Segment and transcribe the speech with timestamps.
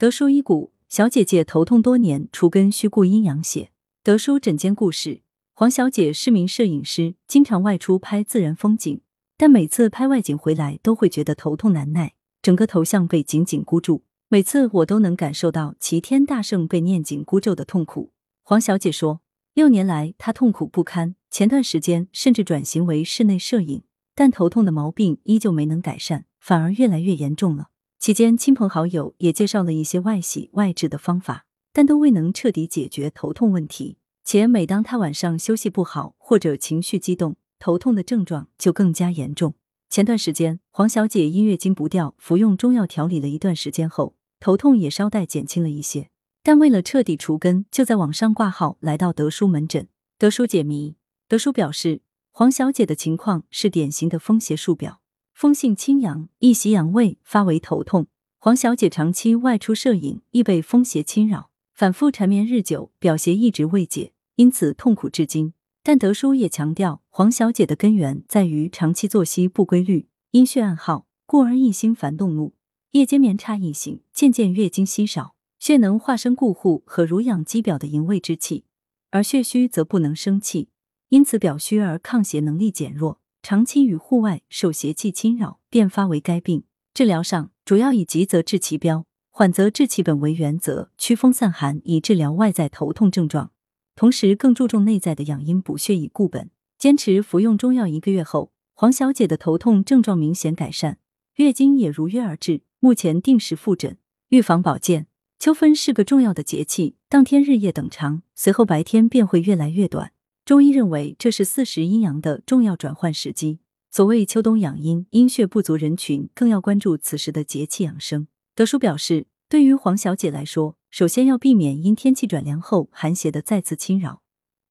[0.00, 3.72] 德叔医骨，小姐姐头痛多年，除根需顾阴阳血。
[4.04, 5.22] 德叔诊间故事：
[5.54, 9.00] 黄小姐是名摄影师，经常外出拍自然风景，
[9.36, 14.04] 但每次拍外景回来都会觉得头痛难耐，整个头像被紧紧箍住。
[14.28, 18.12] 每次我都能感受到齐天大圣被念紧箍咒的痛苦。
[18.44, 19.20] 黄小姐说，
[19.54, 23.82] 六年来她痛苦不堪，前段时间甚至转型为室内摄影，
[24.14, 27.70] 但头痛的毛病依旧没能改善，反而越来越严重了。
[27.98, 33.98] 期间，亲朋好友也介绍了一些外洗外治的方法，但都未能彻底解决头痛问题。
[34.24, 39.54] 且每当他晚上休息不好或者情绪激动，头痛的症状就更加严重。
[39.90, 46.08] 前段时间，黄小姐因月经不调，服用中药调理了一段时间后，头痛也稍带减轻了一些。
[46.44, 49.88] 但为了彻底除根，就在网上挂号来到德叔门诊。
[50.16, 50.94] 德叔解谜，
[51.26, 55.00] 德叔表示，黄小姐的情况是典型的风邪数表。
[55.38, 58.08] 风性清扬，易袭阳位，发为头痛。
[58.40, 65.54] 黄小姐长期外出摄影，易被风邪侵扰，反复缠绵日久，表邪一直未解，因此痛苦至今。
[65.84, 72.54] 但德叔也强调，黄小姐的根源在于长期作息不规律，阴血暗耗，故而易心烦动怒，
[72.90, 75.36] 夜间眠差易醒，渐渐月经稀少。
[75.60, 78.64] 血能化生固护和濡养肌表的营卫之气，
[79.12, 80.70] 而血虚则不能生气，
[81.10, 83.20] 因此表虚而抗邪能力减弱。
[83.48, 86.64] 长期与户外受邪气侵扰，便发为该病。
[86.92, 93.52] 治疗上主要以急则治其标，缓则治其本为原则，驱风散寒以治疗外在头痛症状。
[93.96, 96.50] 同时更注重内在的养阴补血以固本。
[96.78, 100.98] 坚持服用中药一个月后，黄小姐的头痛症状明显改善，
[101.36, 102.60] 月经也如约而至。
[102.80, 103.96] 目前定时复诊。
[104.28, 105.06] 预防保健，
[105.38, 110.12] 秋分是个重要的节气，当天日夜等长，随后白天便会越来越短。
[110.48, 113.58] 中医认为，这是四时阴阳的重要转换时机。
[113.90, 118.28] 所谓秋冬养阴，阴血不足人群更要关注此时的节气养生。
[118.54, 124.22] 德叔表示，对于黄小姐来说，首先要避免因天气转凉后寒邪的再次侵扰。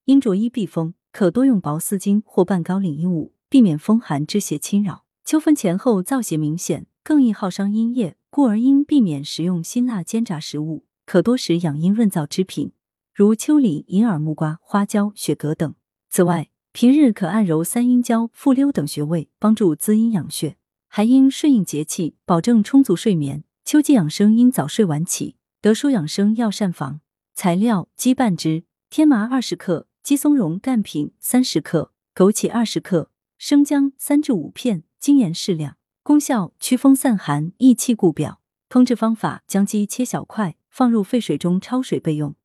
[0.05, 5.05] 应着衣避风，可多用薄丝巾或半高领衣物，避免风寒之邪侵扰。
[5.23, 12.71] 秋分前后燥邪明显，更易耗伤阴液，故而应避免食用辛辣煎炸食物，可多食养阴润燥之品。
[13.17, 15.73] 如秋梨、银耳、木瓜、花椒、雪蛤等。
[16.08, 20.58] 此外，平日可按揉三阴交、复溜等穴位，帮助滋阴养血。
[20.88, 23.44] 还应顺应节气，保证充足睡眠。
[23.66, 25.36] 秋季养生应早睡晚起。
[25.61, 27.02] 德舒养生药膳房
[27.33, 35.78] 材料：鸡半只，天麻二十克，鸡松茸干品三十克，枸杞二十克，生姜三至五片，精盐适量。
[36.04, 38.42] 功效：祛风散寒，益气固表。
[38.70, 42.36] 烹制方法：将鸡切小块，放入沸水中焯水备用。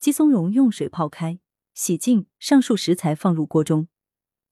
[0.00, 1.40] 鸡松茸用水泡开，
[1.74, 2.26] 洗净。
[2.38, 3.88] 上述食材放入锅中，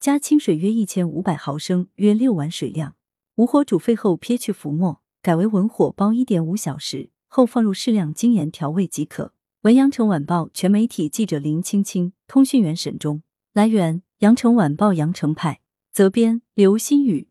[0.01, 2.97] 加清水约一千五百毫升，约六碗水量。
[3.37, 9.33] 无火煮沸后撇去浮沫，改为文火煲一点五小时后，放入适量精盐调味即可。
[9.63, 13.23] 文阳城晚报全媒体记者林青青，通讯员沈忠。
[13.53, 15.61] 来源：阳城晚报阳城派，
[15.93, 17.29] 责编：刘新宇。